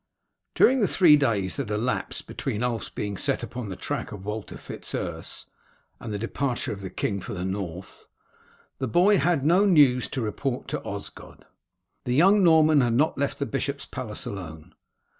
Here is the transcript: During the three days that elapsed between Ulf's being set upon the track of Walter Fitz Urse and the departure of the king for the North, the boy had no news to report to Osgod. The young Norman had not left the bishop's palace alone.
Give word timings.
During 0.55 0.79
the 0.79 0.87
three 0.87 1.15
days 1.15 1.57
that 1.57 1.69
elapsed 1.69 2.25
between 2.25 2.63
Ulf's 2.63 2.89
being 2.89 3.17
set 3.17 3.43
upon 3.43 3.69
the 3.69 3.75
track 3.75 4.11
of 4.11 4.25
Walter 4.25 4.57
Fitz 4.57 4.95
Urse 4.95 5.45
and 5.99 6.11
the 6.11 6.17
departure 6.17 6.71
of 6.73 6.81
the 6.81 6.89
king 6.89 7.21
for 7.21 7.35
the 7.35 7.45
North, 7.45 8.07
the 8.79 8.87
boy 8.87 9.19
had 9.19 9.45
no 9.45 9.63
news 9.63 10.07
to 10.07 10.21
report 10.21 10.67
to 10.69 10.81
Osgod. 10.83 11.45
The 12.05 12.15
young 12.15 12.43
Norman 12.43 12.81
had 12.81 12.93
not 12.93 13.19
left 13.19 13.37
the 13.37 13.45
bishop's 13.45 13.85
palace 13.85 14.25
alone. 14.25 14.73